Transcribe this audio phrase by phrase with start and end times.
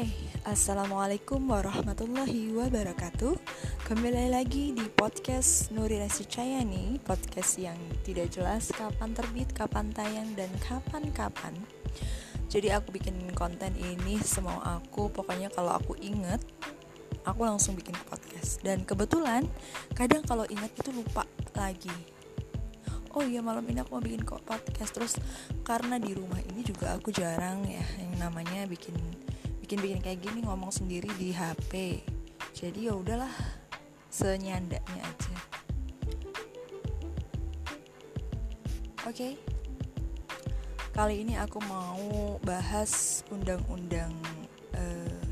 [0.00, 0.08] Hai,
[0.48, 3.36] Assalamualaikum warahmatullahi wabarakatuh.
[3.84, 10.32] Kembali lagi di podcast Nuri Resi Cayani Podcast yang tidak jelas kapan terbit, kapan tayang,
[10.40, 11.52] dan kapan-kapan.
[12.48, 16.40] Jadi aku bikin konten ini semau aku Pokoknya kalau aku inget
[17.28, 18.56] Aku langsung bikin podcast.
[18.64, 19.44] Dan kebetulan
[19.92, 21.92] kadang kalau inget itu lupa lagi.
[23.12, 24.96] Oh iya malam ini aku mau bikin kok podcast.
[24.96, 25.20] Terus
[25.60, 28.96] karena di rumah ini juga aku jarang ya yang namanya bikin
[29.70, 32.02] bikin bikin kayak gini ngomong sendiri di HP
[32.58, 33.30] jadi ya udahlah
[34.10, 35.36] senyandanya aja.
[39.06, 39.14] Oke.
[39.14, 39.32] Okay.
[40.90, 44.10] kali ini aku mau bahas undang-undang
[44.74, 45.22] uh,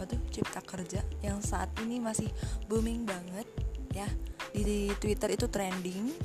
[0.00, 2.32] apa tuh cipta kerja yang saat ini masih
[2.64, 3.44] booming banget
[3.92, 4.08] ya.
[4.56, 6.16] Di Twitter itu trending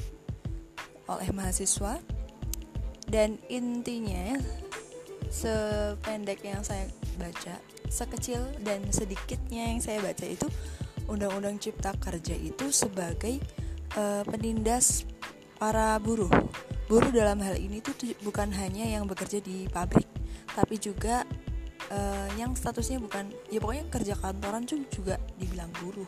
[1.12, 2.00] oleh mahasiswa.
[3.04, 4.40] Dan intinya
[5.34, 6.86] sependek yang saya
[7.18, 7.58] baca
[7.90, 10.46] sekecil dan sedikitnya yang saya baca itu
[11.10, 13.42] undang-undang cipta kerja itu sebagai
[13.98, 15.10] uh, penindas
[15.58, 16.30] para buruh.
[16.86, 20.06] Buruh dalam hal ini tuh bukan hanya yang bekerja di pabrik
[20.54, 21.26] tapi juga
[21.90, 26.08] uh, yang statusnya bukan ya pokoknya kerja kantoran tuh juga dibilang buruh.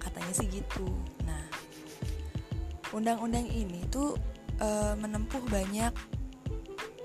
[0.00, 0.88] Katanya sih gitu.
[1.28, 1.44] Nah
[2.96, 4.16] undang-undang ini tuh
[4.64, 5.92] uh, menempuh banyak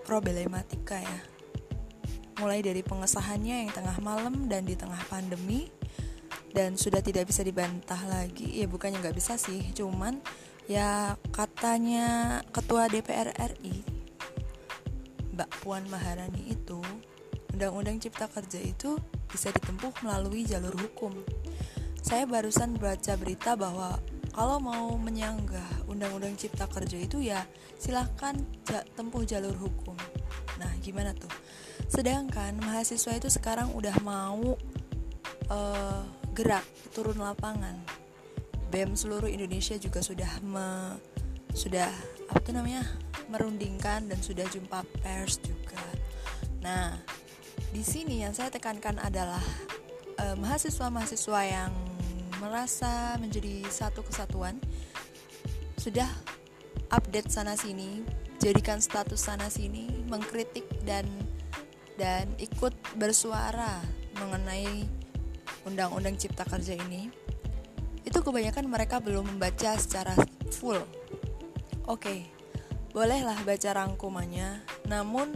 [0.08, 1.33] problematika ya
[2.44, 5.72] mulai dari pengesahannya yang tengah malam dan di tengah pandemi.
[6.52, 8.60] Dan sudah tidak bisa dibantah lagi.
[8.60, 10.20] Ya bukannya nggak bisa sih cuman
[10.68, 13.84] ya katanya ketua DPR RI
[15.34, 16.78] Mbak Puan Maharani itu
[17.52, 21.14] undang-undang cipta kerja itu bisa ditempuh melalui jalur hukum.
[22.06, 23.98] Saya barusan baca berita bahwa
[24.30, 27.42] kalau mau menyanggah undang-undang cipta kerja itu ya
[27.82, 28.38] silahkan
[28.94, 29.98] tempuh jalur hukum
[30.64, 31.30] nah gimana tuh?
[31.92, 34.56] Sedangkan mahasiswa itu sekarang udah mau
[35.51, 36.01] uh,
[36.31, 36.63] gerak
[36.96, 37.75] turun lapangan.
[38.72, 40.97] Bem seluruh Indonesia juga sudah me,
[41.52, 41.91] sudah
[42.31, 42.88] apa tuh namanya
[43.28, 45.84] merundingkan dan sudah jumpa pers juga.
[46.63, 46.97] Nah
[47.69, 49.44] di sini yang saya tekankan adalah
[50.18, 51.73] uh, mahasiswa-mahasiswa yang
[52.41, 54.57] merasa menjadi satu kesatuan
[55.79, 56.07] sudah
[56.94, 58.06] update sana sini
[58.38, 61.09] jadikan status sana sini mengkritik dan
[61.98, 63.81] dan ikut bersuara
[64.22, 64.86] mengenai
[65.66, 67.09] undang-undang cipta kerja ini.
[68.06, 70.14] Itu kebanyakan mereka belum membaca secara
[70.53, 70.78] full.
[71.90, 72.20] Oke okay,
[72.94, 75.34] bolehlah baca rangkumannya namun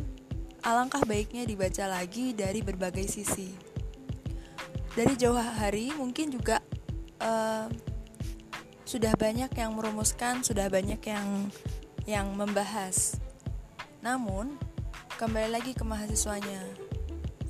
[0.61, 3.49] alangkah baiknya dibaca lagi dari berbagai sisi.
[4.93, 6.61] Dari jauh hari mungkin juga
[7.21, 7.69] uh,
[8.87, 11.51] sudah banyak yang merumuskan, sudah banyak yang
[12.07, 13.19] yang membahas.
[13.99, 14.55] Namun,
[15.19, 16.63] kembali lagi ke mahasiswanya.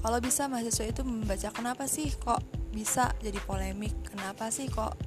[0.01, 2.41] Kalau bisa mahasiswa itu membaca kenapa sih kok
[2.73, 3.93] bisa jadi polemik?
[4.09, 4.97] Kenapa sih kok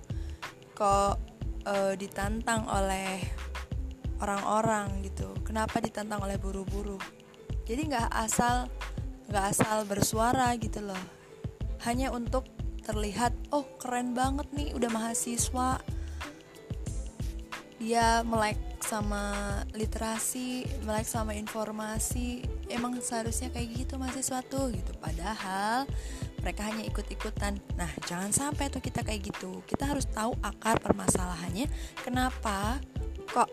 [0.78, 1.18] kok
[1.66, 3.26] uh, ditantang oleh
[4.22, 5.34] orang-orang gitu?
[5.42, 7.02] Kenapa ditantang oleh buru-buru?
[7.66, 8.70] Jadi nggak asal
[9.26, 11.02] nggak asal bersuara gitu loh.
[11.82, 12.46] Hanya untuk
[12.86, 15.82] terlihat oh keren banget nih udah mahasiswa
[17.80, 19.32] dia melek sama
[19.72, 22.44] literasi, melek sama informasi.
[22.68, 24.92] Emang seharusnya kayak gitu mahasiswa tuh gitu.
[25.00, 25.88] Padahal
[26.44, 27.56] mereka hanya ikut-ikutan.
[27.80, 29.64] Nah, jangan sampai tuh kita kayak gitu.
[29.64, 31.72] Kita harus tahu akar permasalahannya.
[32.04, 32.84] Kenapa
[33.32, 33.48] kok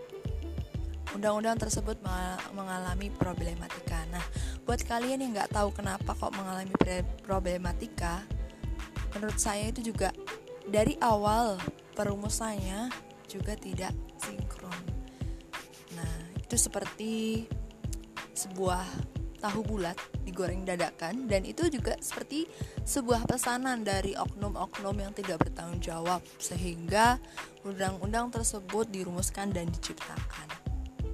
[1.16, 1.96] undang-undang tersebut
[2.52, 4.04] mengalami problematika.
[4.12, 4.22] Nah,
[4.68, 6.76] buat kalian yang nggak tahu kenapa kok mengalami
[7.24, 8.28] problematika,
[9.16, 10.12] menurut saya itu juga
[10.68, 11.56] dari awal
[11.96, 14.82] perumusannya juga tidak sinkron.
[15.94, 17.46] Nah, itu seperti
[18.34, 18.84] sebuah
[19.38, 22.50] tahu bulat digoreng dadakan dan itu juga seperti
[22.84, 27.22] sebuah pesanan dari oknum-oknum yang tidak bertanggung jawab sehingga
[27.62, 30.48] undang-undang tersebut dirumuskan dan diciptakan.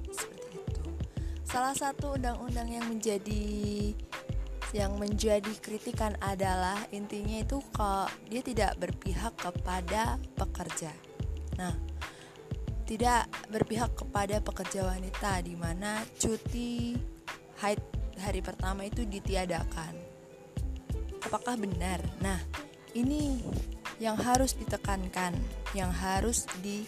[0.09, 0.85] Seperti itu.
[1.43, 3.43] Salah satu undang-undang yang menjadi
[4.73, 10.89] yang menjadi kritikan adalah intinya itu kalau dia tidak berpihak kepada pekerja.
[11.61, 11.77] Nah,
[12.83, 16.95] tidak berpihak kepada pekerja wanita di mana cuti
[17.63, 17.79] haid
[18.19, 19.95] hari pertama itu ditiadakan.
[21.23, 22.03] Apakah benar?
[22.19, 22.37] Nah,
[22.93, 23.39] ini
[23.97, 25.33] yang harus ditekankan,
[25.71, 26.83] yang harus di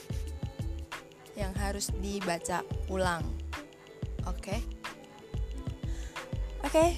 [1.35, 3.23] yang harus dibaca ulang.
[4.27, 4.39] Oke.
[4.39, 4.59] Okay?
[6.63, 6.71] Oke.
[6.71, 6.91] Okay.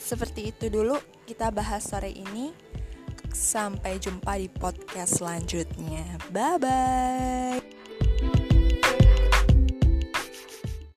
[0.00, 2.50] Seperti itu dulu kita bahas sore ini.
[3.30, 6.02] Sampai jumpa di podcast selanjutnya.
[6.34, 7.69] Bye bye.